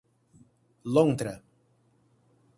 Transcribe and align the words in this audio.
Lontra 0.95 1.37